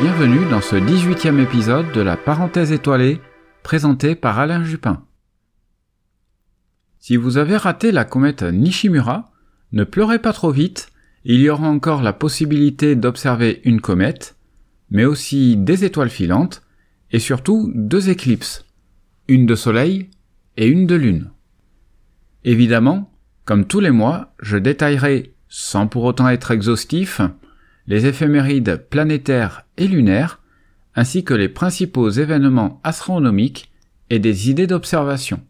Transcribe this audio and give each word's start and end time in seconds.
bienvenue 0.00 0.44
dans 0.50 0.60
ce 0.60 0.76
18e 0.76 1.40
épisode 1.40 1.90
de 1.92 2.02
la 2.02 2.18
parenthèse 2.18 2.70
étoilée 2.70 3.18
présenté 3.62 4.14
par 4.14 4.38
Alain 4.38 4.62
Jupin. 4.62 5.02
Si 6.98 7.16
vous 7.16 7.38
avez 7.38 7.56
raté 7.56 7.92
la 7.92 8.04
comète 8.04 8.42
Nishimura, 8.42 9.32
ne 9.72 9.84
pleurez 9.84 10.18
pas 10.18 10.34
trop 10.34 10.50
vite, 10.50 10.90
il 11.24 11.40
y 11.40 11.48
aura 11.48 11.68
encore 11.68 12.02
la 12.02 12.12
possibilité 12.12 12.94
d'observer 12.94 13.62
une 13.64 13.80
comète, 13.80 14.36
mais 14.90 15.06
aussi 15.06 15.56
des 15.56 15.84
étoiles 15.86 16.10
filantes, 16.10 16.62
et 17.10 17.18
surtout 17.18 17.72
deux 17.74 18.10
éclipses, 18.10 18.66
une 19.28 19.46
de 19.46 19.54
soleil 19.54 20.10
et 20.58 20.66
une 20.66 20.86
de 20.86 20.94
lune. 20.94 21.30
Évidemment, 22.44 23.10
comme 23.46 23.64
tous 23.64 23.80
les 23.80 23.92
mois, 23.92 24.34
je 24.40 24.58
détaillerai, 24.58 25.32
sans 25.48 25.86
pour 25.86 26.04
autant 26.04 26.28
être 26.28 26.50
exhaustif, 26.50 27.22
les 27.88 28.06
éphémérides 28.06 28.86
planétaires 28.90 29.64
et 29.76 29.86
lunaires, 29.86 30.40
ainsi 30.94 31.24
que 31.24 31.34
les 31.34 31.48
principaux 31.48 32.10
événements 32.10 32.80
astronomiques 32.82 33.70
et 34.10 34.18
des 34.18 34.50
idées 34.50 34.66
d'observation. 34.66 35.40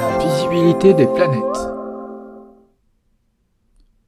La 0.00 0.18
visibilité 0.18 0.92
des 0.92 1.06
planètes. 1.06 1.42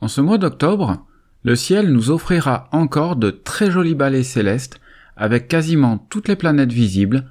En 0.00 0.08
ce 0.08 0.20
mois 0.20 0.38
d'octobre, 0.38 1.06
le 1.42 1.56
ciel 1.56 1.90
nous 1.92 2.10
offrira 2.10 2.68
encore 2.72 3.16
de 3.16 3.30
très 3.30 3.70
jolis 3.70 3.94
balais 3.94 4.22
célestes 4.22 4.80
avec 5.16 5.48
quasiment 5.48 5.98
toutes 5.98 6.28
les 6.28 6.36
planètes 6.36 6.72
visibles. 6.72 7.30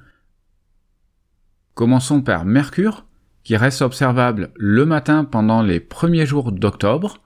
Commençons 1.74 2.22
par 2.22 2.44
Mercure, 2.44 3.07
qui 3.48 3.56
reste 3.56 3.80
observable 3.80 4.50
le 4.56 4.84
matin 4.84 5.24
pendant 5.24 5.62
les 5.62 5.80
premiers 5.80 6.26
jours 6.26 6.52
d'octobre. 6.52 7.22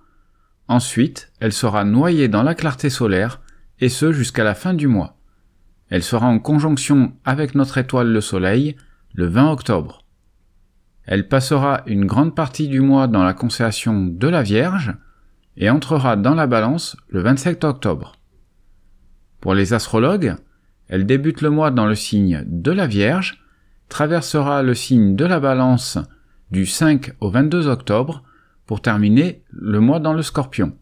Ensuite, 0.69 1.33
elle 1.41 1.53
sera 1.53 1.83
noyée 1.83 2.29
dans 2.29 2.45
la 2.45 2.55
clarté 2.55 2.91
solaire, 2.91 3.41
et 3.81 3.89
ce 3.89 4.13
jusqu'à 4.13 4.45
la 4.45 4.55
fin 4.55 4.73
du 4.73 4.87
mois. 4.87 5.17
Elle 5.89 6.05
sera 6.05 6.29
en 6.29 6.39
conjonction 6.39 7.15
avec 7.25 7.57
notre 7.57 7.77
étoile 7.77 8.13
le 8.13 8.21
Soleil 8.21 8.77
le 9.13 9.27
20 9.27 9.51
octobre. 9.51 10.05
Elle 11.07 11.27
passera 11.27 11.83
une 11.87 12.05
grande 12.05 12.37
partie 12.37 12.69
du 12.69 12.81
mois 12.81 13.09
dans 13.09 13.25
la 13.25 13.35
constellation 13.35 14.07
de 14.07 14.29
la 14.29 14.45
Vierge 14.45 14.95
et 15.57 15.71
entrera 15.71 16.15
dans 16.15 16.37
la 16.37 16.47
balance 16.47 16.97
le 17.09 17.21
27 17.21 17.65
octobre. 17.65 18.13
Pour 19.41 19.55
les 19.55 19.73
astrologues, 19.73 20.37
elle 20.87 21.05
débute 21.05 21.41
le 21.41 21.51
mois 21.51 21.73
dans 21.73 21.87
le 21.87 21.97
signe 21.97 22.45
de 22.47 22.71
la 22.71 22.87
Vierge, 22.87 23.42
traversera 23.93 24.63
le 24.63 24.73
signe 24.73 25.17
de 25.17 25.27
la 25.27 25.39
Balance 25.39 25.99
du 26.51 26.65
5 26.65 27.13
au 27.21 27.29
22 27.29 27.67
octobre 27.67 28.23
pour 28.65 28.81
terminer 28.81 29.45
le 29.51 29.81
mois 29.81 30.01
dans 30.01 30.15
le 30.15 30.23
Scorpion. 30.23 30.73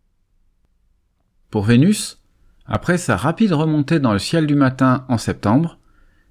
Pour 1.50 1.64
Vénus, 1.64 2.22
après 2.66 2.98
sa 2.98 3.16
rapide 3.16 3.52
remontée 3.52 3.98
dans 3.98 4.12
le 4.12 4.20
ciel 4.20 4.46
du 4.46 4.54
matin 4.54 5.06
en 5.08 5.18
septembre, 5.18 5.80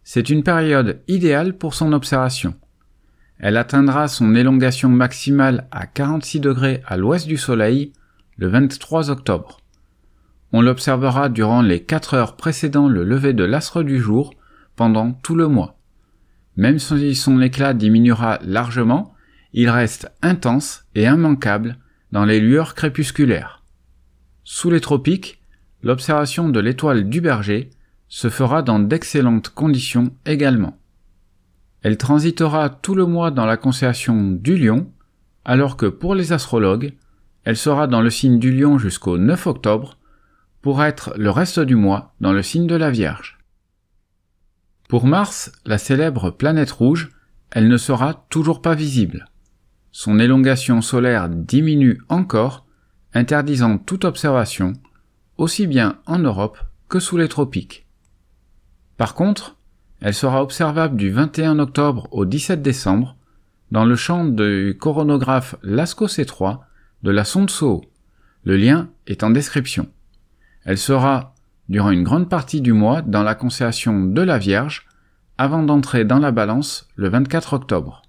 c'est 0.05 0.29
une 0.29 0.41
période 0.41 1.01
idéale 1.09 1.57
pour 1.57 1.73
son 1.73 1.91
observation. 1.91 2.55
Elle 3.39 3.57
atteindra 3.57 4.07
son 4.07 4.33
élongation 4.33 4.87
maximale 4.87 5.67
à 5.71 5.85
46 5.85 6.39
degrés 6.39 6.81
à 6.87 6.95
l'ouest 6.95 7.27
du 7.27 7.35
Soleil 7.35 7.91
le 8.37 8.47
23 8.47 9.09
octobre. 9.09 9.57
On 10.53 10.61
l'observera 10.61 11.27
durant 11.27 11.61
les 11.61 11.83
4 11.83 12.13
heures 12.13 12.37
précédant 12.37 12.87
le 12.87 13.03
lever 13.03 13.33
de 13.33 13.43
l'astre 13.43 13.83
du 13.83 13.99
jour 13.99 14.33
pendant 14.77 15.11
tout 15.11 15.35
le 15.35 15.49
mois. 15.49 15.78
Même 16.59 16.77
si 16.77 17.15
son 17.15 17.39
éclat 17.39 17.73
diminuera 17.73 18.37
largement, 18.43 19.13
il 19.53 19.69
reste 19.69 20.11
intense 20.21 20.83
et 20.93 21.05
immanquable 21.05 21.77
dans 22.11 22.25
les 22.25 22.41
lueurs 22.41 22.75
crépusculaires. 22.75 23.63
Sous 24.43 24.69
les 24.69 24.81
tropiques, 24.81 25.41
l'observation 25.83 26.49
de 26.49 26.59
l'étoile 26.59 27.07
du 27.07 27.21
berger 27.21 27.69
se 28.09 28.27
fera 28.27 28.61
dans 28.61 28.79
d'excellentes 28.79 29.47
conditions 29.47 30.11
également. 30.25 30.77
Elle 31.81 31.95
transitera 31.95 32.69
tout 32.69 32.93
le 32.93 33.05
mois 33.05 33.31
dans 33.31 33.45
la 33.45 33.55
constellation 33.55 34.29
du 34.29 34.57
lion, 34.57 34.91
alors 35.45 35.77
que 35.77 35.85
pour 35.85 36.13
les 36.13 36.33
astrologues, 36.33 36.91
elle 37.45 37.55
sera 37.55 37.87
dans 37.87 38.01
le 38.01 38.09
signe 38.09 38.37
du 38.37 38.51
lion 38.51 38.77
jusqu'au 38.77 39.17
9 39.17 39.47
octobre, 39.47 39.97
pour 40.61 40.83
être 40.83 41.13
le 41.15 41.29
reste 41.29 41.61
du 41.61 41.75
mois 41.75 42.15
dans 42.19 42.33
le 42.33 42.43
signe 42.43 42.67
de 42.67 42.75
la 42.75 42.91
Vierge. 42.91 43.38
Pour 44.89 45.05
Mars, 45.05 45.51
la 45.67 45.77
célèbre 45.77 46.31
planète 46.31 46.71
rouge, 46.71 47.11
elle 47.51 47.67
ne 47.67 47.77
sera 47.77 48.25
toujours 48.31 48.59
pas 48.59 48.73
visible. 48.73 49.29
Son 49.91 50.17
élongation 50.17 50.81
solaire 50.81 51.29
diminue 51.29 52.01
encore, 52.09 52.65
interdisant 53.13 53.77
toute 53.77 54.03
observation, 54.03 54.73
aussi 55.37 55.67
bien 55.67 55.99
en 56.07 56.17
Europe 56.17 56.57
que 56.89 56.99
sous 56.99 57.17
les 57.17 57.27
tropiques. 57.27 57.85
Par 58.97 59.13
contre, 59.13 59.57
elle 60.01 60.15
sera 60.15 60.41
observable 60.41 60.95
du 60.95 61.11
21 61.11 61.59
octobre 61.59 62.07
au 62.09 62.25
17 62.25 62.63
décembre 62.63 63.15
dans 63.69 63.85
le 63.85 63.95
champ 63.95 64.25
du 64.25 64.75
coronographe 64.79 65.55
Lascaux 65.61 66.07
C3 66.07 66.61
de 67.03 67.11
la 67.11 67.25
sonde 67.25 67.51
SOHO. 67.51 67.85
Le 68.43 68.57
lien 68.57 68.89
est 69.05 69.21
en 69.21 69.29
description. 69.29 69.87
Elle 70.65 70.79
sera, 70.79 71.35
durant 71.69 71.91
une 71.91 72.03
grande 72.03 72.29
partie 72.29 72.61
du 72.61 72.73
mois, 72.73 73.01
dans 73.01 73.23
la 73.23 73.35
constellation 73.35 74.03
de 74.05 74.21
la 74.21 74.37
Vierge, 74.37 74.87
avant 75.37 75.63
d'entrer 75.63 76.03
dans 76.03 76.19
la 76.19 76.31
balance 76.31 76.89
le 76.95 77.07
24 77.09 77.53
octobre. 77.53 78.01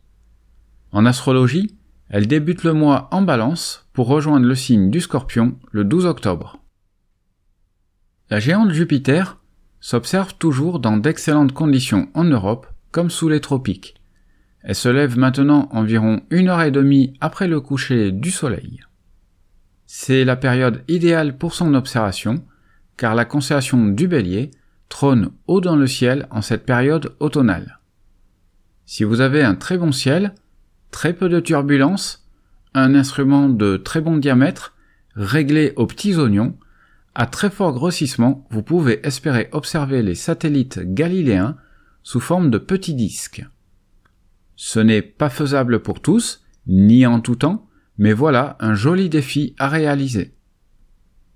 En 0.93 1.06
astrologie, 1.06 1.76
elle 2.09 2.26
débute 2.26 2.65
le 2.65 2.72
mois 2.72 3.09
en 3.12 3.22
balance 3.22 3.87
pour 3.93 4.09
rejoindre 4.09 4.47
le 4.47 4.54
signe 4.56 4.91
du 4.91 5.00
scorpion 5.00 5.54
le 5.70 5.84
12 5.84 6.06
octobre. 6.06 6.59
La 8.31 8.41
géante 8.41 8.70
Jupiter 8.70 9.38
s'observe 9.81 10.34
toujours 10.34 10.81
dans 10.81 10.97
d'excellentes 10.97 11.53
conditions 11.53 12.09
en 12.15 12.25
Europe 12.25 12.66
comme 12.91 13.10
sous 13.10 13.28
les 13.28 13.41
tropiques. 13.41 13.94
Elle 14.62 14.75
se 14.75 14.88
lève 14.88 15.16
maintenant 15.16 15.69
environ 15.70 16.22
une 16.31 16.49
heure 16.49 16.62
et 16.62 16.70
demie 16.70 17.15
après 17.20 17.49
le 17.49 17.60
coucher 17.60 18.10
du 18.10 18.31
soleil. 18.31 18.81
C'est 19.87 20.25
la 20.25 20.37
période 20.37 20.82
idéale 20.88 21.37
pour 21.38 21.54
son 21.54 21.75
observation, 21.75 22.44
car 23.00 23.15
la 23.15 23.25
constellation 23.25 23.87
du 23.87 24.06
bélier 24.09 24.50
trône 24.91 25.31
haut 25.47 25.62
dans 25.62 25.75
le 25.75 25.87
ciel 25.87 26.27
en 26.31 26.43
cette 26.43 26.66
période 26.66 27.16
automnale. 27.19 27.78
Si 28.84 29.05
vous 29.05 29.22
avez 29.22 29.43
un 29.43 29.55
très 29.55 29.78
bon 29.78 29.91
ciel, 29.91 30.34
très 30.91 31.15
peu 31.15 31.31
de 31.31 31.41
turbulences, 31.41 32.28
un 32.75 32.94
instrument 32.94 33.49
de 33.49 33.78
très 33.78 34.03
bon 34.03 34.19
diamètre, 34.19 34.75
réglé 35.15 35.72
aux 35.77 35.87
petits 35.87 36.15
oignons, 36.16 36.59
à 37.15 37.25
très 37.25 37.49
fort 37.49 37.72
grossissement, 37.72 38.47
vous 38.50 38.62
pouvez 38.62 39.00
espérer 39.06 39.49
observer 39.53 40.03
les 40.03 40.15
satellites 40.15 40.81
galiléens 40.81 41.56
sous 42.03 42.21
forme 42.21 42.50
de 42.50 42.59
petits 42.59 42.94
disques. 42.94 43.47
Ce 44.56 44.78
n'est 44.78 45.00
pas 45.00 45.31
faisable 45.31 45.81
pour 45.81 46.03
tous, 46.03 46.44
ni 46.67 47.06
en 47.06 47.21
tout 47.21 47.37
temps, 47.37 47.67
mais 47.97 48.12
voilà 48.12 48.59
un 48.61 48.75
joli 48.75 49.09
défi 49.09 49.55
à 49.59 49.69
réaliser. 49.69 50.34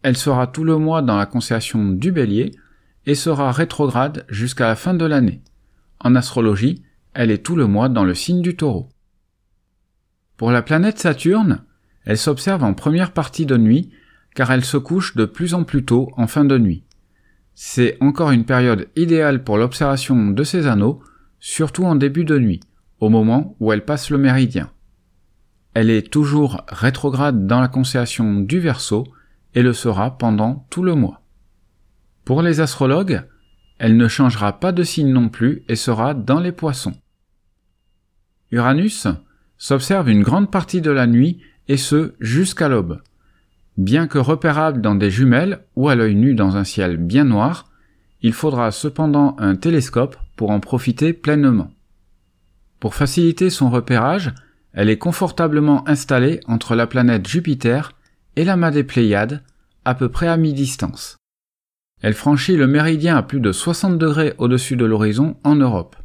Elle 0.04 0.18
sera 0.18 0.46
tout 0.46 0.64
le 0.64 0.76
mois 0.76 1.00
dans 1.00 1.16
la 1.16 1.24
constellation 1.24 1.88
du 1.88 2.12
bélier 2.12 2.50
et 3.06 3.14
sera 3.14 3.50
rétrograde 3.52 4.26
jusqu'à 4.28 4.68
la 4.68 4.76
fin 4.76 4.92
de 4.92 5.06
l'année. 5.06 5.40
En 5.98 6.14
astrologie, 6.14 6.82
elle 7.14 7.30
est 7.30 7.42
tout 7.42 7.56
le 7.56 7.66
mois 7.66 7.88
dans 7.88 8.04
le 8.04 8.14
signe 8.14 8.42
du 8.42 8.54
taureau. 8.54 8.90
Pour 10.36 10.50
la 10.50 10.60
planète 10.60 10.98
Saturne, 10.98 11.62
elle 12.04 12.18
s'observe 12.18 12.62
en 12.64 12.74
première 12.74 13.12
partie 13.12 13.46
de 13.46 13.56
nuit 13.56 13.92
car 14.34 14.52
elle 14.52 14.66
se 14.66 14.76
couche 14.76 15.16
de 15.16 15.24
plus 15.24 15.54
en 15.54 15.64
plus 15.64 15.86
tôt 15.86 16.10
en 16.18 16.26
fin 16.26 16.44
de 16.44 16.58
nuit. 16.58 16.84
C'est 17.54 17.96
encore 18.02 18.30
une 18.30 18.44
période 18.44 18.90
idéale 18.96 19.42
pour 19.42 19.56
l'observation 19.56 20.32
de 20.32 20.44
ces 20.44 20.66
anneaux, 20.66 21.00
surtout 21.40 21.84
en 21.84 21.94
début 21.94 22.26
de 22.26 22.38
nuit, 22.38 22.60
au 23.00 23.08
moment 23.08 23.56
où 23.58 23.72
elle 23.72 23.86
passe 23.86 24.10
le 24.10 24.18
méridien. 24.18 24.70
Elle 25.72 25.88
est 25.88 26.12
toujours 26.12 26.60
rétrograde 26.68 27.46
dans 27.46 27.62
la 27.62 27.68
constellation 27.68 28.40
du 28.40 28.60
Verseau 28.60 29.06
et 29.54 29.62
le 29.62 29.72
sera 29.72 30.18
pendant 30.18 30.66
tout 30.70 30.82
le 30.82 30.94
mois. 30.94 31.22
Pour 32.24 32.42
les 32.42 32.60
astrologues, 32.60 33.22
elle 33.78 33.96
ne 33.96 34.08
changera 34.08 34.60
pas 34.60 34.72
de 34.72 34.82
signe 34.82 35.12
non 35.12 35.28
plus 35.28 35.62
et 35.68 35.76
sera 35.76 36.14
dans 36.14 36.40
les 36.40 36.52
poissons. 36.52 36.94
Uranus 38.50 39.06
s'observe 39.58 40.08
une 40.08 40.22
grande 40.22 40.50
partie 40.50 40.80
de 40.80 40.90
la 40.90 41.06
nuit 41.06 41.40
et 41.68 41.76
ce 41.76 42.14
jusqu'à 42.20 42.68
l'aube. 42.68 43.00
Bien 43.76 44.06
que 44.06 44.18
repérable 44.18 44.80
dans 44.80 44.94
des 44.94 45.10
jumelles 45.10 45.64
ou 45.74 45.88
à 45.88 45.94
l'œil 45.94 46.14
nu 46.14 46.34
dans 46.34 46.56
un 46.56 46.64
ciel 46.64 46.96
bien 46.96 47.24
noir, 47.24 47.70
il 48.22 48.32
faudra 48.32 48.70
cependant 48.70 49.36
un 49.38 49.56
télescope 49.56 50.16
pour 50.36 50.50
en 50.50 50.60
profiter 50.60 51.12
pleinement. 51.12 51.70
Pour 52.78 52.94
faciliter 52.94 53.50
son 53.50 53.70
repérage, 53.70 54.32
elle 54.72 54.88
est 54.88 54.98
confortablement 54.98 55.86
installée 55.88 56.40
entre 56.46 56.74
la 56.74 56.86
planète 56.86 57.26
Jupiter 57.26 57.93
et 58.36 58.44
l'amas 58.44 58.70
des 58.70 58.84
Pléiades, 58.84 59.42
à 59.84 59.94
peu 59.94 60.08
près 60.08 60.28
à 60.28 60.36
mi-distance. 60.36 61.16
Elle 62.02 62.14
franchit 62.14 62.56
le 62.56 62.66
méridien 62.66 63.16
à 63.16 63.22
plus 63.22 63.40
de 63.40 63.52
60 63.52 63.98
degrés 63.98 64.34
au-dessus 64.38 64.76
de 64.76 64.84
l'horizon 64.84 65.36
en 65.44 65.54
Europe. 65.54 65.96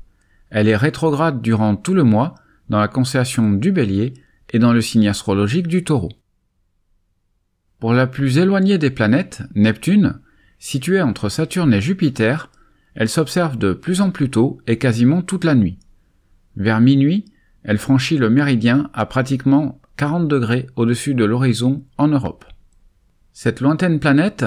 Elle 0.50 0.68
est 0.68 0.76
rétrograde 0.76 1.42
durant 1.42 1.76
tout 1.76 1.94
le 1.94 2.04
mois 2.04 2.36
dans 2.70 2.80
la 2.80 2.88
constellation 2.88 3.52
du 3.52 3.72
Bélier 3.72 4.14
et 4.52 4.60
dans 4.60 4.74
le 4.74 4.82
signe 4.82 5.08
astrologique 5.08 5.68
du 5.68 5.84
Taureau. 5.84 6.12
Pour 7.80 7.94
la 7.94 8.08
plus 8.08 8.38
éloignée 8.38 8.78
des 8.78 8.90
planètes, 8.92 9.44
Neptune, 9.56 10.20
située 10.58 11.02
entre 11.02 11.30
Saturne 11.30 11.74
et 11.74 11.82
Jupiter, 11.82 12.50
elle 12.96 13.10
s'observe 13.10 13.58
de 13.58 13.74
plus 13.74 14.02
en 14.02 14.12
plus 14.12 14.30
tôt 14.30 14.60
et 14.68 14.78
quasiment 14.78 15.22
toute 15.22 15.46
la 15.46 15.56
nuit. 15.56 15.80
Vers 16.56 16.82
minuit, 16.82 17.26
elle 17.64 17.78
franchit 17.78 18.18
le 18.18 18.30
méridien 18.30 18.90
à 18.94 19.06
pratiquement 19.06 19.80
40 20.00 20.30
degrés 20.30 20.66
au-dessus 20.78 21.14
de 21.14 21.26
l'horizon 21.26 21.84
en 21.98 22.08
Europe. 22.08 22.46
Cette 23.34 23.60
lointaine 23.60 24.00
planète 24.00 24.46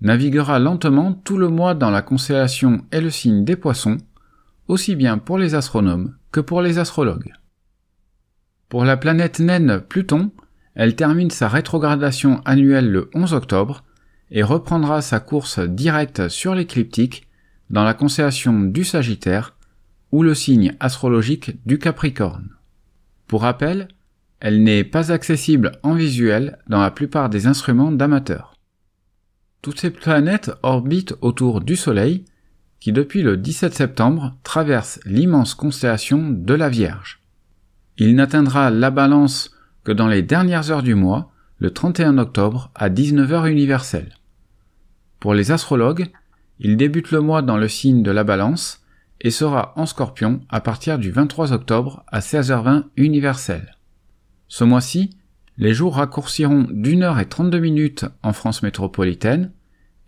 naviguera 0.00 0.58
lentement 0.58 1.12
tout 1.12 1.38
le 1.38 1.48
mois 1.48 1.76
dans 1.76 1.92
la 1.92 2.02
constellation 2.02 2.84
et 2.90 3.00
le 3.00 3.08
signe 3.08 3.44
des 3.44 3.54
poissons, 3.54 3.98
aussi 4.66 4.96
bien 4.96 5.16
pour 5.18 5.38
les 5.38 5.54
astronomes 5.54 6.16
que 6.32 6.40
pour 6.40 6.62
les 6.62 6.80
astrologues. 6.80 7.32
Pour 8.68 8.84
la 8.84 8.96
planète 8.96 9.38
naine 9.38 9.80
Pluton, 9.88 10.32
elle 10.74 10.96
termine 10.96 11.30
sa 11.30 11.46
rétrogradation 11.46 12.40
annuelle 12.44 12.90
le 12.90 13.08
11 13.14 13.34
octobre 13.34 13.84
et 14.32 14.42
reprendra 14.42 15.00
sa 15.00 15.20
course 15.20 15.60
directe 15.60 16.28
sur 16.28 16.56
l'écliptique 16.56 17.28
dans 17.70 17.84
la 17.84 17.94
constellation 17.94 18.58
du 18.58 18.82
Sagittaire 18.82 19.54
ou 20.10 20.24
le 20.24 20.34
signe 20.34 20.74
astrologique 20.80 21.64
du 21.66 21.78
Capricorne. 21.78 22.48
Pour 23.28 23.42
rappel, 23.42 23.86
elle 24.40 24.62
n'est 24.62 24.84
pas 24.84 25.12
accessible 25.12 25.72
en 25.82 25.94
visuel 25.94 26.58
dans 26.68 26.80
la 26.80 26.90
plupart 26.90 27.28
des 27.28 27.46
instruments 27.46 27.92
d'amateurs. 27.92 28.54
Toutes 29.62 29.80
ces 29.80 29.90
planètes 29.90 30.52
orbitent 30.62 31.16
autour 31.20 31.60
du 31.60 31.74
Soleil, 31.74 32.24
qui 32.78 32.92
depuis 32.92 33.22
le 33.22 33.36
17 33.36 33.74
septembre 33.74 34.36
traverse 34.44 35.00
l'immense 35.04 35.54
constellation 35.54 36.30
de 36.30 36.54
la 36.54 36.68
Vierge. 36.68 37.20
Il 37.96 38.14
n'atteindra 38.14 38.70
la 38.70 38.90
balance 38.90 39.50
que 39.82 39.90
dans 39.90 40.06
les 40.06 40.22
dernières 40.22 40.70
heures 40.70 40.84
du 40.84 40.94
mois, 40.94 41.32
le 41.58 41.72
31 41.72 42.18
octobre 42.18 42.70
à 42.76 42.88
19h 42.88 43.48
universelle. 43.48 44.14
Pour 45.18 45.34
les 45.34 45.50
astrologues, 45.50 46.06
il 46.60 46.76
débute 46.76 47.10
le 47.10 47.20
mois 47.20 47.42
dans 47.42 47.56
le 47.56 47.66
signe 47.66 48.04
de 48.04 48.12
la 48.12 48.22
balance 48.22 48.84
et 49.20 49.30
sera 49.30 49.72
en 49.74 49.86
scorpion 49.86 50.40
à 50.48 50.60
partir 50.60 51.00
du 51.00 51.10
23 51.10 51.52
octobre 51.52 52.04
à 52.06 52.20
16h20 52.20 52.84
universelle. 52.96 53.77
Ce 54.48 54.64
mois-ci, 54.64 55.10
les 55.58 55.74
jours 55.74 55.96
raccourciront 55.96 56.66
d'une 56.70 57.02
heure 57.02 57.18
et 57.18 57.28
32 57.28 57.58
minutes 57.58 58.06
en 58.22 58.32
France 58.32 58.62
métropolitaine 58.62 59.52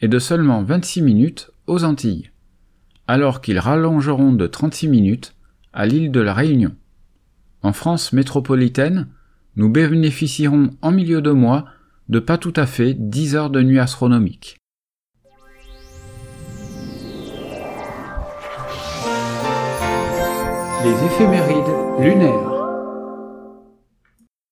et 0.00 0.08
de 0.08 0.18
seulement 0.18 0.62
26 0.62 1.02
minutes 1.02 1.50
aux 1.66 1.84
Antilles, 1.84 2.30
alors 3.06 3.42
qu'ils 3.42 3.58
rallongeront 3.58 4.32
de 4.32 4.46
36 4.46 4.88
minutes 4.88 5.34
à 5.74 5.86
l'île 5.86 6.10
de 6.10 6.20
la 6.20 6.32
Réunion. 6.32 6.74
En 7.62 7.74
France 7.74 8.14
métropolitaine, 8.14 9.08
nous 9.56 9.68
bénéficierons 9.68 10.70
en 10.80 10.90
milieu 10.90 11.20
de 11.20 11.32
mois 11.32 11.66
de 12.08 12.18
pas 12.18 12.38
tout 12.38 12.54
à 12.56 12.64
fait 12.64 12.94
10 12.94 13.36
heures 13.36 13.50
de 13.50 13.62
nuit 13.62 13.78
astronomique. 13.78 14.56
Les 20.82 21.04
éphémérides 21.04 22.00
lunaires. 22.00 22.59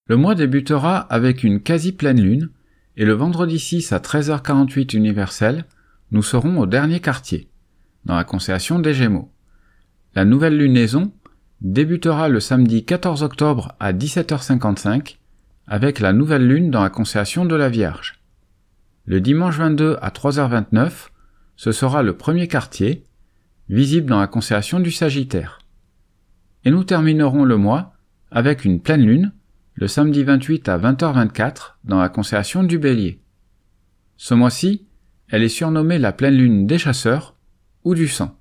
Le 0.08 0.16
mois 0.16 0.34
débutera 0.34 0.96
avec 0.98 1.44
une 1.44 1.60
quasi 1.60 1.92
pleine 1.92 2.20
lune, 2.20 2.48
et 2.96 3.04
le 3.04 3.12
vendredi 3.12 3.58
6 3.58 3.92
à 3.92 3.98
13h48 3.98 4.96
universel, 4.96 5.66
nous 6.12 6.22
serons 6.22 6.58
au 6.58 6.66
dernier 6.66 6.98
quartier, 7.00 7.48
dans 8.06 8.16
la 8.16 8.24
constellation 8.24 8.78
des 8.78 8.94
Gémeaux. 8.94 9.30
La 10.14 10.24
nouvelle 10.24 10.56
lunaison 10.56 11.12
débutera 11.60 12.30
le 12.30 12.40
samedi 12.40 12.86
14 12.86 13.22
octobre 13.22 13.76
à 13.80 13.92
17h55 13.92 15.16
avec 15.66 16.00
la 16.00 16.14
nouvelle 16.14 16.46
lune 16.46 16.70
dans 16.70 16.82
la 16.82 16.88
constellation 16.88 17.44
de 17.44 17.54
la 17.54 17.68
Vierge. 17.68 18.18
Le 19.04 19.20
dimanche 19.20 19.58
22 19.58 19.98
à 20.00 20.08
3h29, 20.08 21.08
ce 21.56 21.72
sera 21.72 22.02
le 22.02 22.16
premier 22.16 22.48
quartier, 22.48 23.04
visible 23.68 24.08
dans 24.08 24.20
la 24.20 24.26
constellation 24.26 24.80
du 24.80 24.90
Sagittaire. 24.90 25.58
Et 26.64 26.70
nous 26.70 26.84
terminerons 26.84 27.44
le 27.44 27.58
mois 27.58 27.92
avec 28.30 28.64
une 28.64 28.80
pleine 28.80 29.04
lune 29.04 29.32
le 29.80 29.86
samedi 29.86 30.24
28 30.24 30.68
à 30.68 30.76
20h24 30.76 31.74
dans 31.84 32.00
la 32.00 32.08
constellation 32.08 32.64
du 32.64 32.78
Bélier. 32.78 33.20
Ce 34.16 34.34
mois-ci, 34.34 34.88
elle 35.28 35.44
est 35.44 35.48
surnommée 35.48 35.98
la 35.98 36.12
pleine 36.12 36.34
lune 36.34 36.66
des 36.66 36.78
chasseurs 36.78 37.36
ou 37.84 37.94
du 37.94 38.08
sang. 38.08 38.36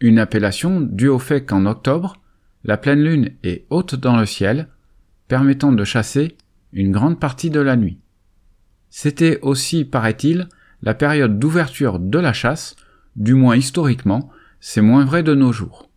Une 0.00 0.18
appellation 0.18 0.82
due 0.82 1.08
au 1.08 1.18
fait 1.18 1.46
qu'en 1.46 1.64
octobre, 1.64 2.20
la 2.64 2.76
pleine 2.76 3.02
lune 3.02 3.30
est 3.42 3.64
haute 3.70 3.94
dans 3.94 4.18
le 4.18 4.26
ciel, 4.26 4.68
permettant 5.28 5.72
de 5.72 5.84
chasser 5.84 6.36
une 6.74 6.92
grande 6.92 7.18
partie 7.18 7.48
de 7.48 7.60
la 7.60 7.76
nuit. 7.76 7.98
C'était 8.90 9.40
aussi, 9.40 9.86
paraît-il, 9.86 10.46
la 10.82 10.92
période 10.92 11.38
d'ouverture 11.38 11.98
de 11.98 12.18
la 12.18 12.34
chasse, 12.34 12.76
du 13.16 13.32
moins 13.32 13.56
historiquement, 13.56 14.30
c'est 14.60 14.82
moins 14.82 15.06
vrai 15.06 15.22
de 15.22 15.34
nos 15.34 15.52
jours 15.52 15.90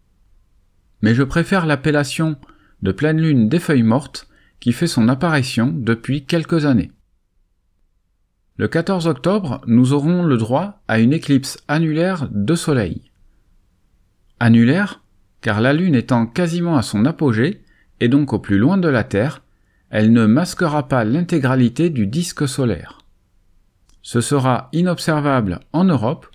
mais 1.03 1.13
je 1.13 1.21
préfère 1.21 1.67
l'appellation 1.67 2.37
de 2.81 2.91
pleine 2.91 3.19
lune 3.19 3.49
des 3.49 3.59
feuilles 3.59 3.83
mortes 3.83 4.27
qui 4.63 4.71
fait 4.71 4.87
son 4.87 5.09
apparition 5.09 5.73
depuis 5.75 6.23
quelques 6.23 6.65
années. 6.65 6.93
Le 8.55 8.69
14 8.69 9.07
octobre, 9.07 9.59
nous 9.67 9.91
aurons 9.91 10.23
le 10.23 10.37
droit 10.37 10.81
à 10.87 10.99
une 10.99 11.11
éclipse 11.11 11.57
annulaire 11.67 12.29
de 12.31 12.55
Soleil. 12.55 13.11
Annulaire, 14.39 15.01
car 15.41 15.59
la 15.59 15.73
Lune 15.73 15.95
étant 15.95 16.25
quasiment 16.25 16.77
à 16.77 16.81
son 16.81 17.03
apogée, 17.03 17.61
et 17.99 18.07
donc 18.07 18.31
au 18.31 18.39
plus 18.39 18.57
loin 18.57 18.77
de 18.77 18.87
la 18.87 19.03
Terre, 19.03 19.41
elle 19.89 20.13
ne 20.13 20.25
masquera 20.25 20.87
pas 20.87 21.03
l'intégralité 21.03 21.89
du 21.89 22.07
disque 22.07 22.47
solaire. 22.47 22.99
Ce 24.01 24.21
sera 24.21 24.69
inobservable 24.71 25.59
en 25.73 25.83
Europe, 25.83 26.27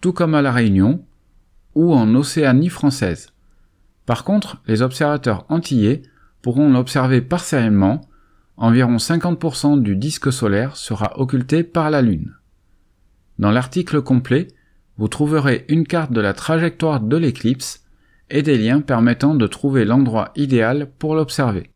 tout 0.00 0.14
comme 0.14 0.34
à 0.34 0.40
La 0.40 0.52
Réunion, 0.52 1.04
ou 1.74 1.92
en 1.92 2.14
Océanie 2.14 2.70
française. 2.70 3.34
Par 4.06 4.24
contre, 4.24 4.62
les 4.66 4.80
observateurs 4.80 5.44
antillais 5.50 6.00
pourront 6.42 6.70
l'observer 6.70 7.20
partiellement, 7.20 8.00
environ 8.56 8.96
50% 8.96 9.80
du 9.80 9.96
disque 9.96 10.32
solaire 10.32 10.76
sera 10.76 11.18
occulté 11.18 11.62
par 11.62 11.90
la 11.90 12.02
Lune. 12.02 12.34
Dans 13.38 13.50
l'article 13.50 14.02
complet, 14.02 14.48
vous 14.98 15.08
trouverez 15.08 15.64
une 15.68 15.86
carte 15.86 16.12
de 16.12 16.20
la 16.20 16.34
trajectoire 16.34 17.00
de 17.00 17.16
l'éclipse 17.16 17.84
et 18.28 18.42
des 18.42 18.58
liens 18.58 18.82
permettant 18.82 19.34
de 19.34 19.46
trouver 19.46 19.84
l'endroit 19.84 20.30
idéal 20.36 20.90
pour 20.98 21.14
l'observer. 21.14 21.70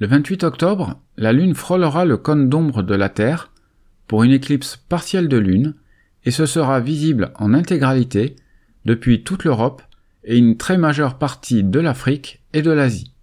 Le 0.00 0.08
28 0.08 0.42
octobre, 0.42 1.00
la 1.16 1.32
Lune 1.32 1.54
frôlera 1.54 2.04
le 2.04 2.16
cône 2.16 2.48
d'ombre 2.48 2.82
de 2.82 2.94
la 2.94 3.08
Terre 3.08 3.52
pour 4.08 4.24
une 4.24 4.32
éclipse 4.32 4.76
partielle 4.76 5.28
de 5.28 5.36
Lune 5.36 5.74
et 6.24 6.30
ce 6.32 6.46
sera 6.46 6.80
visible 6.80 7.32
en 7.36 7.54
intégralité 7.54 8.34
depuis 8.84 9.22
toute 9.22 9.44
l'Europe 9.44 9.82
et 10.24 10.36
une 10.36 10.56
très 10.56 10.78
majeure 10.78 11.16
partie 11.16 11.62
de 11.62 11.78
l'Afrique 11.78 12.42
et 12.52 12.62
de 12.62 12.72
l'Asie. 12.72 13.13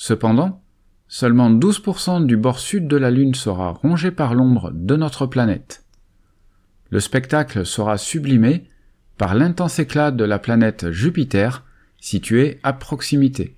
Cependant, 0.00 0.62
seulement 1.08 1.50
12% 1.50 2.24
du 2.24 2.36
bord 2.36 2.60
sud 2.60 2.86
de 2.86 2.96
la 2.96 3.10
Lune 3.10 3.34
sera 3.34 3.70
rongé 3.70 4.12
par 4.12 4.32
l'ombre 4.32 4.70
de 4.72 4.94
notre 4.94 5.26
planète. 5.26 5.84
Le 6.90 7.00
spectacle 7.00 7.66
sera 7.66 7.98
sublimé 7.98 8.68
par 9.16 9.34
l'intense 9.34 9.80
éclat 9.80 10.12
de 10.12 10.22
la 10.22 10.38
planète 10.38 10.92
Jupiter, 10.92 11.64
située 11.98 12.60
à 12.62 12.72
proximité. 12.72 13.56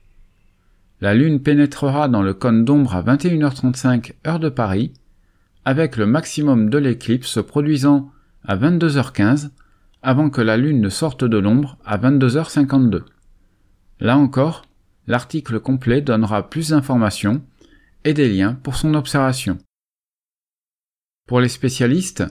La 1.02 1.12
Lune 1.12 1.42
pénétrera 1.42 2.08
dans 2.08 2.22
le 2.22 2.32
cône 2.32 2.64
d'ombre 2.64 2.96
à 2.96 3.02
21h35 3.02 4.14
heure 4.26 4.40
de 4.40 4.48
Paris, 4.48 4.94
avec 5.66 5.98
le 5.98 6.06
maximum 6.06 6.70
de 6.70 6.78
l'éclipse 6.78 7.28
se 7.28 7.40
produisant 7.40 8.10
à 8.46 8.56
22h15 8.56 9.50
avant 10.02 10.30
que 10.30 10.40
la 10.40 10.56
Lune 10.56 10.80
ne 10.80 10.88
sorte 10.88 11.22
de 11.22 11.36
l'ombre 11.36 11.76
à 11.84 11.98
22h52. 11.98 13.02
Là 14.00 14.16
encore, 14.16 14.64
l'article 15.10 15.58
complet 15.58 16.02
donnera 16.02 16.48
plus 16.48 16.68
d'informations 16.68 17.42
et 18.04 18.14
des 18.14 18.28
liens 18.28 18.54
pour 18.54 18.76
son 18.76 18.94
observation. 18.94 19.58
Pour 21.26 21.40
les 21.40 21.48
spécialistes, 21.48 22.22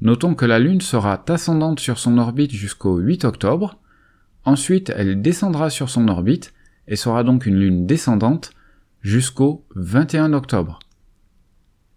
notons 0.00 0.36
que 0.36 0.44
la 0.44 0.60
Lune 0.60 0.80
sera 0.80 1.20
ascendante 1.28 1.80
sur 1.80 1.98
son 1.98 2.16
orbite 2.16 2.52
jusqu'au 2.52 2.98
8 2.98 3.24
octobre, 3.24 3.80
ensuite 4.44 4.92
elle 4.94 5.20
descendra 5.20 5.68
sur 5.68 5.90
son 5.90 6.06
orbite 6.06 6.54
et 6.86 6.94
sera 6.94 7.24
donc 7.24 7.44
une 7.44 7.58
Lune 7.58 7.86
descendante 7.86 8.52
jusqu'au 9.00 9.66
21 9.74 10.32
octobre. 10.32 10.78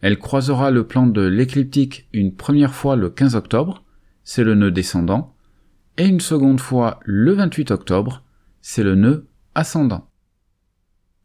Elle 0.01 0.17
croisera 0.17 0.71
le 0.71 0.87
plan 0.87 1.05
de 1.05 1.21
l'écliptique 1.21 2.07
une 2.13 2.35
première 2.35 2.73
fois 2.73 2.95
le 2.95 3.11
15 3.11 3.35
octobre, 3.35 3.83
c'est 4.23 4.43
le 4.43 4.55
nœud 4.55 4.71
descendant, 4.71 5.35
et 5.97 6.07
une 6.07 6.19
seconde 6.19 6.59
fois 6.59 6.99
le 7.03 7.33
28 7.33 7.69
octobre, 7.69 8.23
c'est 8.61 8.83
le 8.83 8.95
nœud 8.95 9.27
ascendant. 9.53 10.10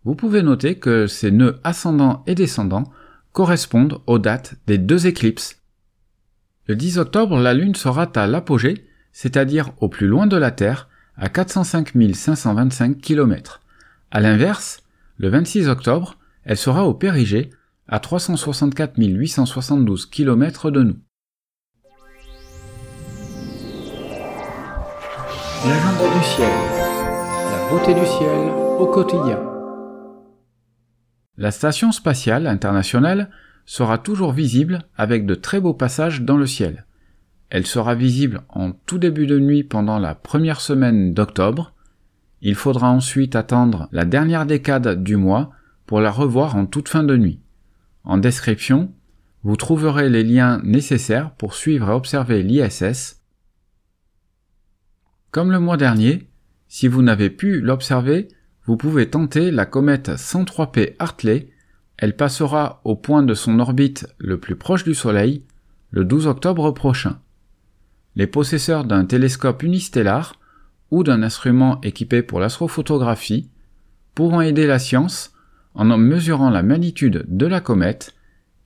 Vous 0.06 0.14
pouvez 0.14 0.44
noter 0.44 0.76
que 0.76 1.08
ces 1.08 1.32
nœuds 1.32 1.58
ascendants 1.64 2.22
et 2.28 2.36
descendants 2.36 2.84
correspondent 3.32 3.98
aux 4.06 4.20
dates 4.20 4.54
des 4.68 4.78
deux 4.78 5.08
éclipses. 5.08 5.60
Le 6.66 6.76
10 6.76 6.98
octobre, 6.98 7.40
la 7.40 7.54
Lune 7.54 7.74
sera 7.74 8.04
à 8.14 8.28
l'apogée, 8.28 8.86
c'est-à-dire 9.10 9.72
au 9.80 9.88
plus 9.88 10.06
loin 10.06 10.28
de 10.28 10.36
la 10.36 10.52
Terre, 10.52 10.88
à 11.16 11.28
405 11.28 11.90
525 12.14 13.00
km. 13.00 13.62
À 14.12 14.20
l'inverse, 14.20 14.84
le 15.16 15.28
26 15.28 15.66
octobre, 15.66 16.18
elle 16.44 16.56
sera 16.56 16.86
au 16.86 16.94
périgée, 16.94 17.50
à 17.88 17.98
364 17.98 18.92
872 18.98 20.06
km 20.06 20.70
de 20.70 20.82
nous. 20.84 20.96
L'agenda 25.66 26.16
du 26.16 26.24
ciel. 26.24 26.48
La 27.50 27.70
beauté 27.70 27.92
du 27.92 28.06
ciel 28.06 28.50
au 28.78 28.86
quotidien. 28.86 29.55
La 31.38 31.50
station 31.50 31.92
spatiale 31.92 32.46
internationale 32.46 33.30
sera 33.66 33.98
toujours 33.98 34.32
visible 34.32 34.84
avec 34.96 35.26
de 35.26 35.34
très 35.34 35.60
beaux 35.60 35.74
passages 35.74 36.22
dans 36.22 36.36
le 36.36 36.46
ciel. 36.46 36.86
Elle 37.50 37.66
sera 37.66 37.94
visible 37.94 38.42
en 38.48 38.72
tout 38.72 38.98
début 38.98 39.26
de 39.26 39.38
nuit 39.38 39.62
pendant 39.62 39.98
la 39.98 40.14
première 40.14 40.60
semaine 40.60 41.12
d'octobre. 41.12 41.74
Il 42.40 42.54
faudra 42.54 42.90
ensuite 42.90 43.36
attendre 43.36 43.88
la 43.92 44.04
dernière 44.04 44.46
décade 44.46 45.02
du 45.02 45.16
mois 45.16 45.50
pour 45.86 46.00
la 46.00 46.10
revoir 46.10 46.56
en 46.56 46.66
toute 46.66 46.88
fin 46.88 47.04
de 47.04 47.16
nuit. 47.16 47.40
En 48.04 48.18
description, 48.18 48.92
vous 49.42 49.56
trouverez 49.56 50.08
les 50.08 50.24
liens 50.24 50.60
nécessaires 50.64 51.32
pour 51.32 51.54
suivre 51.54 51.90
et 51.90 51.94
observer 51.94 52.42
l'ISS. 52.42 53.22
Comme 55.30 55.52
le 55.52 55.60
mois 55.60 55.76
dernier, 55.76 56.28
si 56.68 56.88
vous 56.88 57.02
n'avez 57.02 57.30
pu 57.30 57.60
l'observer, 57.60 58.28
vous 58.66 58.76
pouvez 58.76 59.08
tenter 59.08 59.50
la 59.50 59.64
comète 59.64 60.10
103P 60.10 60.96
Hartley. 60.98 61.50
Elle 61.98 62.16
passera 62.16 62.80
au 62.84 62.96
point 62.96 63.22
de 63.22 63.34
son 63.34 63.58
orbite 63.60 64.06
le 64.18 64.38
plus 64.38 64.56
proche 64.56 64.84
du 64.84 64.94
Soleil 64.94 65.44
le 65.90 66.04
12 66.04 66.26
octobre 66.26 66.72
prochain. 66.72 67.20
Les 68.16 68.26
possesseurs 68.26 68.84
d'un 68.84 69.04
télescope 69.04 69.62
unistellar 69.62 70.34
ou 70.90 71.04
d'un 71.04 71.22
instrument 71.22 71.80
équipé 71.82 72.22
pour 72.22 72.40
l'astrophotographie 72.40 73.50
pourront 74.14 74.40
aider 74.40 74.66
la 74.66 74.78
science 74.78 75.32
en 75.74 75.84
mesurant 75.96 76.50
la 76.50 76.62
magnitude 76.62 77.24
de 77.28 77.46
la 77.46 77.60
comète 77.60 78.14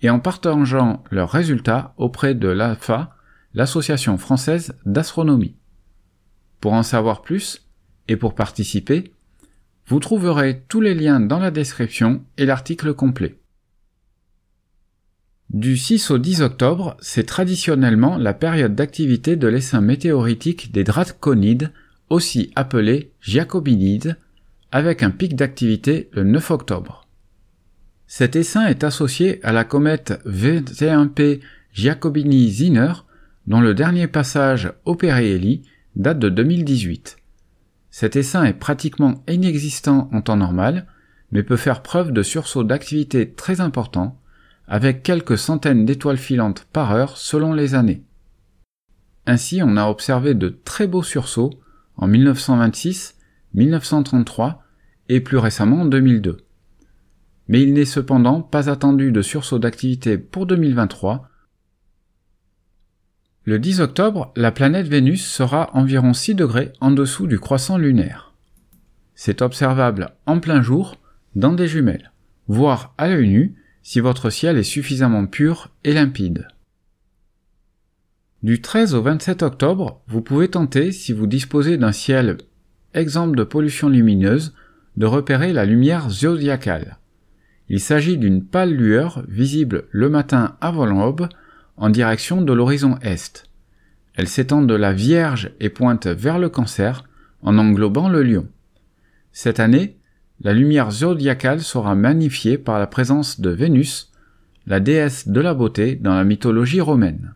et 0.00 0.08
en 0.08 0.18
partageant 0.18 1.04
leurs 1.10 1.30
résultats 1.30 1.92
auprès 1.98 2.34
de 2.34 2.48
l'AFA, 2.48 3.16
l'Association 3.52 4.16
française 4.16 4.74
d'astronomie. 4.86 5.56
Pour 6.60 6.72
en 6.72 6.82
savoir 6.82 7.22
plus 7.22 7.68
et 8.08 8.16
pour 8.16 8.34
participer, 8.34 9.12
vous 9.90 9.98
trouverez 9.98 10.62
tous 10.68 10.80
les 10.80 10.94
liens 10.94 11.18
dans 11.18 11.40
la 11.40 11.50
description 11.50 12.22
et 12.38 12.46
l'article 12.46 12.94
complet. 12.94 13.34
Du 15.50 15.76
6 15.76 16.12
au 16.12 16.18
10 16.18 16.42
octobre, 16.42 16.96
c'est 17.00 17.26
traditionnellement 17.26 18.16
la 18.16 18.32
période 18.32 18.76
d'activité 18.76 19.34
de 19.34 19.48
l'essaim 19.48 19.80
météoritique 19.80 20.70
des 20.70 20.84
Draconides, 20.84 21.72
aussi 22.08 22.52
appelés 22.54 23.10
Giacobinides, 23.20 24.16
avec 24.70 25.02
un 25.02 25.10
pic 25.10 25.34
d'activité 25.34 26.08
le 26.12 26.22
9 26.22 26.52
octobre. 26.52 27.08
Cet 28.06 28.36
essaim 28.36 28.66
est 28.66 28.84
associé 28.84 29.44
à 29.44 29.50
la 29.50 29.64
comète 29.64 30.20
V21P 30.24 31.40
Giacobini-Zinner, 31.74 32.92
dont 33.48 33.60
le 33.60 33.74
dernier 33.74 34.06
passage 34.06 34.72
au 34.84 34.94
Périhélie 34.94 35.62
date 35.96 36.20
de 36.20 36.28
2018. 36.28 37.19
Cet 37.90 38.16
essaim 38.16 38.44
est 38.44 38.54
pratiquement 38.54 39.22
inexistant 39.28 40.08
en 40.12 40.22
temps 40.22 40.36
normal, 40.36 40.86
mais 41.32 41.42
peut 41.42 41.56
faire 41.56 41.82
preuve 41.82 42.12
de 42.12 42.22
sursauts 42.22 42.64
d'activité 42.64 43.32
très 43.32 43.60
importants, 43.60 44.20
avec 44.68 45.02
quelques 45.02 45.38
centaines 45.38 45.84
d'étoiles 45.84 46.16
filantes 46.16 46.66
par 46.72 46.92
heure 46.92 47.16
selon 47.16 47.52
les 47.52 47.74
années. 47.74 48.04
Ainsi, 49.26 49.60
on 49.62 49.76
a 49.76 49.86
observé 49.86 50.34
de 50.34 50.48
très 50.48 50.86
beaux 50.86 51.02
sursauts 51.02 51.50
en 51.96 52.06
1926, 52.06 53.16
1933 53.54 54.62
et 55.08 55.20
plus 55.20 55.38
récemment 55.38 55.82
en 55.82 55.86
2002. 55.86 56.38
Mais 57.48 57.62
il 57.62 57.74
n'est 57.74 57.84
cependant 57.84 58.42
pas 58.42 58.70
attendu 58.70 59.10
de 59.10 59.22
sursaut 59.22 59.58
d'activité 59.58 60.18
pour 60.18 60.46
2023. 60.46 61.29
Le 63.44 63.58
10 63.58 63.80
octobre, 63.80 64.32
la 64.36 64.52
planète 64.52 64.86
Vénus 64.86 65.24
sera 65.24 65.70
environ 65.72 66.12
6 66.12 66.34
degrés 66.34 66.72
en 66.80 66.90
dessous 66.90 67.26
du 67.26 67.38
croissant 67.38 67.78
lunaire. 67.78 68.34
C'est 69.14 69.40
observable 69.40 70.10
en 70.26 70.40
plein 70.40 70.60
jour, 70.60 70.96
dans 71.36 71.52
des 71.52 71.66
jumelles, 71.66 72.12
voire 72.48 72.94
à 72.98 73.08
l'œil 73.08 73.28
nu, 73.28 73.54
si 73.82 74.00
votre 74.00 74.28
ciel 74.28 74.58
est 74.58 74.62
suffisamment 74.62 75.26
pur 75.26 75.70
et 75.84 75.94
limpide. 75.94 76.48
Du 78.42 78.60
13 78.60 78.94
au 78.94 79.02
27 79.02 79.42
octobre, 79.42 80.02
vous 80.06 80.22
pouvez 80.22 80.48
tenter, 80.48 80.92
si 80.92 81.12
vous 81.12 81.26
disposez 81.26 81.76
d'un 81.76 81.92
ciel 81.92 82.38
exemple 82.94 83.36
de 83.36 83.44
pollution 83.44 83.88
lumineuse, 83.88 84.54
de 84.96 85.06
repérer 85.06 85.52
la 85.52 85.64
lumière 85.64 86.10
zodiacale. 86.10 86.98
Il 87.68 87.80
s'agit 87.80 88.18
d'une 88.18 88.44
pâle 88.44 88.72
lueur 88.72 89.24
visible 89.28 89.84
le 89.90 90.08
matin 90.08 90.56
avant 90.60 90.86
l'aube 90.86 91.28
en 91.80 91.88
direction 91.88 92.42
de 92.42 92.52
l'horizon 92.52 92.98
est. 93.00 93.50
Elle 94.14 94.28
s'étend 94.28 94.60
de 94.60 94.74
la 94.74 94.92
Vierge 94.92 95.50
et 95.60 95.70
pointe 95.70 96.06
vers 96.06 96.38
le 96.38 96.50
cancer 96.50 97.04
en 97.42 97.56
englobant 97.56 98.10
le 98.10 98.22
lion. 98.22 98.46
Cette 99.32 99.60
année, 99.60 99.96
la 100.42 100.52
lumière 100.52 100.90
zodiacale 100.90 101.62
sera 101.62 101.94
magnifiée 101.94 102.58
par 102.58 102.78
la 102.78 102.86
présence 102.86 103.40
de 103.40 103.48
Vénus, 103.48 104.12
la 104.66 104.78
déesse 104.78 105.26
de 105.26 105.40
la 105.40 105.54
beauté 105.54 105.96
dans 105.96 106.14
la 106.14 106.24
mythologie 106.24 106.82
romaine. 106.82 107.34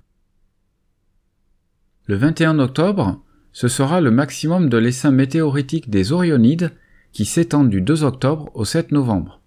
Le 2.07 2.17
21 2.17 2.59
octobre, 2.59 3.23
ce 3.53 3.69
sera 3.69 4.03
le 4.03 4.11
maximum 4.11 4.69
de 4.69 4.77
l'essaim 4.77 5.11
météoritique 5.11 5.89
des 5.89 6.13
Orionides 6.13 6.71
qui 7.13 7.25
s'étend 7.25 7.65
du 7.65 7.81
2 7.81 8.05
octobre 8.05 8.51
au 8.55 8.67
7 8.67 8.93
novembre. 8.93 9.41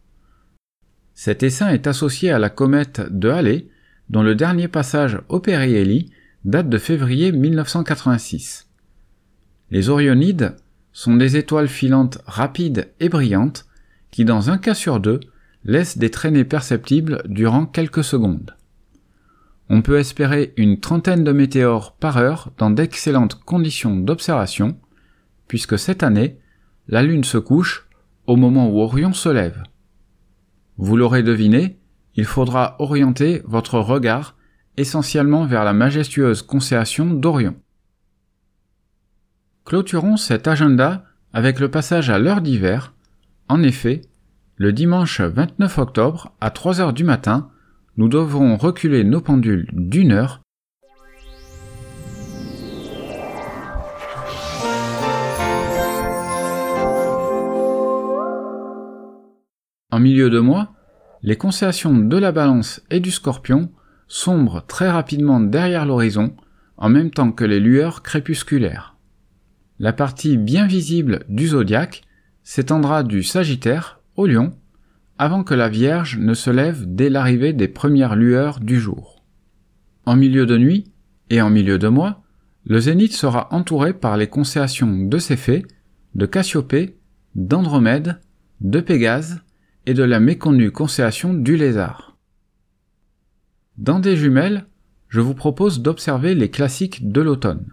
Cet 1.13 1.43
essaim 1.43 1.69
est 1.69 1.85
associé 1.85 2.31
à 2.31 2.39
la 2.39 2.49
comète 2.49 3.01
de 3.11 3.29
Halley, 3.29 3.67
dont 4.09 4.23
le 4.23 4.35
dernier 4.35 4.67
passage 4.67 5.19
périhélie 5.43 6.11
date 6.45 6.69
de 6.69 6.77
février 6.77 7.31
1986. 7.31 8.69
Les 9.69 9.89
Orionides 9.89 10.55
sont 10.93 11.15
des 11.15 11.35
étoiles 11.35 11.67
filantes 11.67 12.19
rapides 12.25 12.91
et 12.99 13.09
brillantes 13.09 13.65
qui, 14.11 14.25
dans 14.25 14.49
un 14.49 14.57
cas 14.57 14.73
sur 14.73 14.99
deux, 14.99 15.19
laissent 15.65 15.97
des 15.97 16.09
traînées 16.09 16.45
perceptibles 16.45 17.21
durant 17.25 17.65
quelques 17.65 18.03
secondes. 18.03 18.55
On 19.69 19.81
peut 19.81 19.99
espérer 19.99 20.53
une 20.55 20.79
trentaine 20.79 21.25
de 21.25 21.33
météores 21.33 21.97
par 21.97 22.17
heure 22.17 22.51
dans 22.57 22.69
d'excellentes 22.69 23.35
conditions 23.35 23.97
d'observation, 23.97 24.77
puisque 25.47 25.77
cette 25.77 26.03
année, 26.03 26.39
la 26.87 27.03
Lune 27.03 27.25
se 27.25 27.37
couche 27.37 27.87
au 28.25 28.37
moment 28.37 28.69
où 28.69 28.79
Orion 28.79 29.11
se 29.11 29.27
lève. 29.27 29.63
Vous 30.77 30.95
l'aurez 30.95 31.23
deviné, 31.23 31.77
il 32.17 32.25
faudra 32.25 32.75
orienter 32.79 33.41
votre 33.45 33.79
regard 33.79 34.35
essentiellement 34.75 35.45
vers 35.45 35.63
la 35.63 35.73
majestueuse 35.73 36.41
constellation 36.41 37.05
d'Orion. 37.05 37.55
Clôturons 39.65 40.17
cet 40.17 40.47
agenda 40.47 41.05
avec 41.31 41.59
le 41.59 41.69
passage 41.69 42.09
à 42.09 42.17
l'heure 42.17 42.41
d'hiver. 42.41 42.93
En 43.47 43.61
effet, 43.61 44.01
le 44.55 44.73
dimanche 44.73 45.21
29 45.21 45.77
octobre 45.77 46.31
à 46.41 46.49
3 46.49 46.81
heures 46.81 46.93
du 46.93 47.03
matin, 47.03 47.49
nous 47.97 48.09
devrons 48.09 48.57
reculer 48.57 49.03
nos 49.03 49.21
pendules 49.21 49.69
d'une 49.73 50.11
heure 50.11 50.41
En 59.89 59.99
milieu 59.99 60.29
de 60.29 60.39
mois, 60.39 60.76
les 61.23 61.35
constellations 61.35 61.97
de 61.97 62.17
la 62.17 62.31
balance 62.31 62.81
et 62.89 62.99
du 62.99 63.11
scorpion 63.11 63.71
sombrent 64.07 64.65
très 64.65 64.89
rapidement 64.89 65.39
derrière 65.39 65.85
l'horizon 65.85 66.35
en 66.77 66.89
même 66.89 67.11
temps 67.11 67.31
que 67.31 67.43
les 67.43 67.59
lueurs 67.59 68.03
crépusculaires. 68.03 68.95
La 69.79 69.93
partie 69.93 70.37
bien 70.37 70.65
visible 70.67 71.25
du 71.27 71.47
zodiaque 71.47 72.03
s'étendra 72.43 73.03
du 73.03 73.23
Sagittaire 73.23 73.99
au 74.15 74.25
Lion 74.25 74.53
avant 75.17 75.43
que 75.43 75.53
la 75.53 75.69
Vierge 75.69 76.17
ne 76.17 76.33
se 76.33 76.49
lève 76.49 76.83
dès 76.87 77.09
l'arrivée 77.09 77.53
des 77.53 77.67
premières 77.67 78.15
lueurs 78.15 78.59
du 78.59 78.79
jour. 78.79 79.23
En 80.05 80.15
milieu 80.15 80.45
de 80.45 80.57
nuit 80.57 80.91
et 81.29 81.41
en 81.41 81.49
milieu 81.49 81.79
de 81.79 81.87
mois, 81.87 82.23
le 82.65 82.79
zénith 82.79 83.13
sera 83.13 83.53
entouré 83.53 83.93
par 83.93 84.17
les 84.17 84.27
constellations 84.27 85.05
de 85.05 85.17
Céphée, 85.17 85.65
de 86.15 86.25
Cassiopée, 86.25 86.97
d'Andromède, 87.35 88.19
de 88.61 88.79
Pégase 88.79 89.41
et 89.87 89.93
de 89.93 90.03
la 90.03 90.19
méconnue 90.19 90.69
constellation 90.69 91.33
du 91.33 91.55
lézard. 91.55 92.17
Dans 93.77 93.99
des 93.99 94.17
jumelles, 94.17 94.67
je 95.07 95.21
vous 95.21 95.33
propose 95.33 95.81
d'observer 95.81 96.35
les 96.35 96.51
classiques 96.51 97.09
de 97.09 97.21
l'automne. 97.21 97.71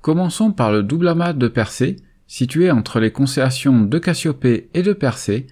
Commençons 0.00 0.50
par 0.50 0.72
le 0.72 0.82
double 0.82 1.06
amas 1.06 1.32
de 1.32 1.46
Persée, 1.46 1.96
situé 2.26 2.72
entre 2.72 2.98
les 2.98 3.12
constellations 3.12 3.82
de 3.82 3.98
Cassiopée 4.00 4.68
et 4.74 4.82
de 4.82 4.92
Persée, 4.92 5.46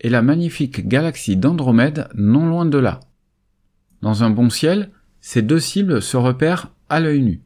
et 0.00 0.10
la 0.10 0.22
magnifique 0.22 0.86
galaxie 0.86 1.36
d'Andromède 1.36 2.08
non 2.14 2.46
loin 2.46 2.64
de 2.64 2.78
là. 2.78 3.00
Dans 4.02 4.22
un 4.22 4.30
bon 4.30 4.48
ciel, 4.48 4.92
ces 5.20 5.42
deux 5.42 5.58
cibles 5.58 6.02
se 6.02 6.16
repèrent 6.16 6.72
à 6.88 7.00
l'œil 7.00 7.22
nu. 7.22 7.42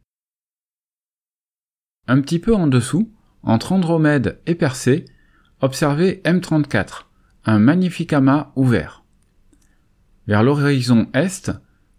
Un 2.07 2.21
petit 2.21 2.37
peu 2.37 2.53
en 2.53 2.67
dessous, 2.67 3.11
entre 3.41 3.71
Andromède 3.71 4.39
et 4.45 4.53
Persée, 4.53 5.05
observez 5.61 6.21
M34, 6.25 7.05
un 7.45 7.59
magnifique 7.59 8.13
amas 8.13 8.51
ouvert. 8.55 9.03
Vers 10.27 10.43
l'horizon 10.43 11.07
est, 11.13 11.51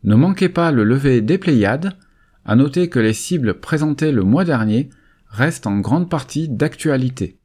ne 0.05 0.15
manquez 0.15 0.49
pas 0.49 0.71
le 0.71 0.85
lever 0.85 1.21
des 1.21 1.39
Pléiades, 1.39 1.97
à 2.45 2.57
noter 2.57 2.89
que 2.89 2.99
les 2.99 3.13
cibles 3.13 3.61
présentées 3.61 4.13
le 4.13 4.23
mois 4.23 4.45
dernier 4.45 4.91
restent 5.29 5.67
en 5.67 5.81
grande 5.81 6.11
partie 6.11 6.49
d'actualité. 6.49 7.39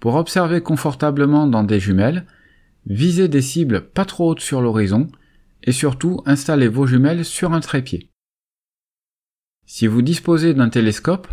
Pour 0.00 0.14
observer 0.14 0.60
confortablement 0.60 1.46
dans 1.46 1.64
des 1.64 1.80
jumelles, 1.80 2.26
visez 2.86 3.28
des 3.28 3.42
cibles 3.42 3.82
pas 3.82 4.04
trop 4.04 4.30
hautes 4.30 4.40
sur 4.40 4.60
l'horizon 4.60 5.08
et 5.64 5.72
surtout 5.72 6.22
installez 6.24 6.68
vos 6.68 6.86
jumelles 6.86 7.24
sur 7.24 7.52
un 7.52 7.60
trépied. 7.60 8.10
Si 9.66 9.86
vous 9.86 10.02
disposez 10.02 10.54
d'un 10.54 10.70
télescope, 10.70 11.28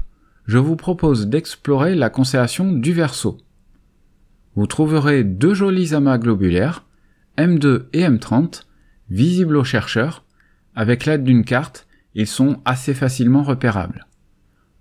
je 0.46 0.58
vous 0.58 0.76
propose 0.76 1.28
d'explorer 1.28 1.96
la 1.96 2.10
constellation 2.10 2.72
du 2.72 2.92
Verseau. 2.92 3.38
Vous 4.56 4.68
trouverez 4.68 5.24
deux 5.24 5.54
jolis 5.54 5.94
amas 5.94 6.18
globulaires, 6.18 6.86
M2 7.38 7.88
et 7.94 8.04
M30, 8.04 8.64
visibles 9.10 9.58
aux 9.58 9.64
chercheurs. 9.64 10.24
Avec 10.76 11.06
l'aide 11.06 11.24
d'une 11.24 11.44
carte, 11.44 11.88
ils 12.14 12.28
sont 12.28 12.62
assez 12.64 12.94
facilement 12.94 13.44
repérables. 13.44 14.08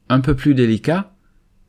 Un 0.09 0.21
peu 0.21 0.35
plus 0.35 0.55
délicat, 0.55 1.15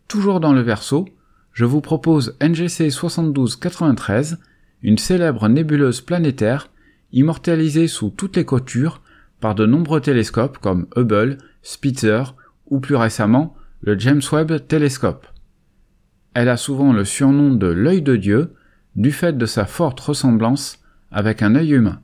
toujours 0.08 0.40
dans 0.40 0.54
le 0.54 0.62
Verseau, 0.62 1.08
je 1.52 1.66
vous 1.66 1.82
propose 1.82 2.38
NGC 2.42 2.92
7293, 2.92 4.38
une 4.84 4.98
célèbre 4.98 5.48
nébuleuse 5.48 6.02
planétaire 6.02 6.70
immortalisée 7.12 7.88
sous 7.88 8.10
toutes 8.10 8.36
les 8.36 8.46
coutures 8.46 9.02
par 9.40 9.56
de 9.56 9.66
nombreux 9.66 10.02
télescopes 10.02 10.58
comme 10.60 10.88
Hubble, 10.96 11.38
Spitzer 11.64 12.36
ou 12.68 12.80
plus 12.80 12.96
récemment 12.96 13.56
le 13.82 13.98
James 13.98 14.22
Webb 14.32 14.68
Telescope. 14.68 15.28
Elle 16.36 16.50
a 16.50 16.58
souvent 16.58 16.92
le 16.92 17.06
surnom 17.06 17.56
de 17.56 17.68
l'œil 17.68 18.02
de 18.02 18.18
Dieu 18.18 18.54
du 18.98 19.14
fait 19.14 19.38
de 19.38 19.46
sa 19.46 19.66
forte 19.66 20.02
ressemblance 20.02 20.80
avec 21.10 21.42
un 21.42 21.56
œil 21.56 21.72
humain. 21.72 22.02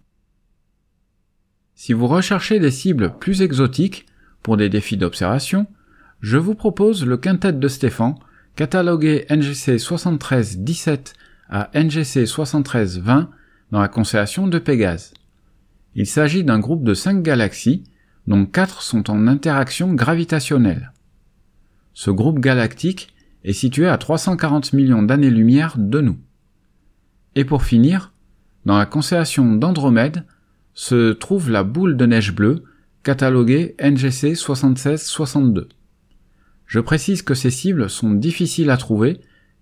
Si 1.76 1.92
vous 1.92 2.08
recherchez 2.08 2.60
des 2.60 2.72
cibles 2.72 3.18
plus 3.20 3.42
exotiques 3.42 4.06
pour 4.42 4.56
des 4.56 4.70
défis 4.70 4.96
d'observation, 4.96 5.68
je 6.22 6.38
vous 6.38 6.56
propose 6.56 7.06
le 7.06 7.18
quintet 7.18 7.52
de 7.52 7.68
Stéphane, 7.68 8.16
catalogué 8.56 9.26
NGC 9.30 9.78
7317 9.78 11.14
à 11.50 11.70
NGC 11.74 12.26
7320 12.26 13.30
dans 13.72 13.82
la 13.82 13.90
constellation 13.90 14.48
de 14.48 14.60
Pégase. 14.60 15.14
Il 15.94 16.08
s'agit 16.08 16.46
d'un 16.46 16.60
groupe 16.60 16.86
de 16.86 16.94
cinq 16.94 17.22
galaxies, 17.22 17.84
dont 18.28 18.46
quatre 18.46 18.82
sont 18.82 19.10
en 19.10 19.28
interaction 19.28 19.94
gravitationnelle. 19.94 20.94
Ce 21.94 22.12
groupe 22.12 22.40
galactique 22.40 23.14
est 23.44 23.54
situé 23.54 23.88
à 23.88 23.98
340 23.98 24.74
millions 24.74 25.04
d'années-lumière 25.04 25.76
de 25.78 26.02
nous. 26.02 26.18
Et 27.36 27.46
pour 27.46 27.64
finir, 27.64 28.14
dans 28.66 28.78
la 28.78 28.86
constellation 28.86 29.56
d'Andromède 29.56 30.26
se 30.74 31.14
trouve 31.14 31.50
la 31.50 31.64
boule 31.64 31.98
de 31.98 32.06
neige 32.06 32.34
bleue, 32.34 32.64
cataloguée 33.04 33.76
NGC 33.82 34.36
7662. 34.36 35.70
Je 36.68 36.80
précise 36.80 37.22
que 37.22 37.34
ces 37.34 37.52
cibles 37.52 37.90
sont 37.90 38.12
difficiles 38.12 38.70
à 38.70 38.78
trouver 38.78 39.20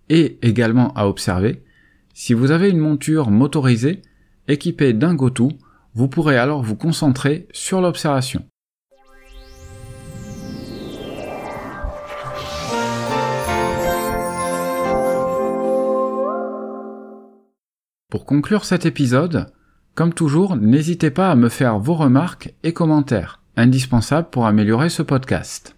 et 0.10 0.38
également 0.42 0.94
à 0.94 1.08
observer. 1.08 1.64
Si 2.14 2.34
vous 2.34 2.52
avez 2.52 2.70
une 2.70 2.80
monture 2.80 3.32
motorisée 3.32 4.02
équipée 4.48 4.94
d'un 4.94 5.16
GoTo, 5.16 5.50
vous 5.94 6.08
pourrez 6.08 6.38
alors 6.38 6.64
vous 6.64 6.76
concentrer 6.76 7.48
sur 7.52 7.82
l'observation. 7.82 8.49
Pour 18.10 18.26
conclure 18.26 18.66
cet 18.66 18.86
épisode, 18.88 19.54
comme 19.94 20.14
toujours, 20.14 20.56
n'hésitez 20.56 21.12
pas 21.12 21.30
à 21.30 21.36
me 21.36 21.48
faire 21.48 21.78
vos 21.78 21.94
remarques 21.94 22.56
et 22.64 22.74
commentaires, 22.74 23.44
indispensables 23.56 24.32
pour 24.32 24.48
améliorer 24.48 24.90
ce 24.90 25.04
podcast. 25.04 25.76